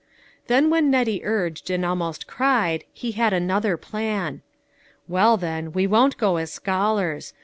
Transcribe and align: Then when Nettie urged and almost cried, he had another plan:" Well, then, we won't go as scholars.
Then 0.47 0.71
when 0.71 0.89
Nettie 0.89 1.23
urged 1.23 1.69
and 1.69 1.85
almost 1.85 2.25
cried, 2.25 2.85
he 2.91 3.11
had 3.11 3.33
another 3.33 3.77
plan:" 3.77 4.41
Well, 5.07 5.37
then, 5.37 5.73
we 5.73 5.85
won't 5.85 6.17
go 6.17 6.37
as 6.37 6.51
scholars. 6.51 7.33